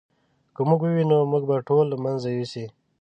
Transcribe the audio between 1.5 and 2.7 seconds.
ټول له منځه یوسي.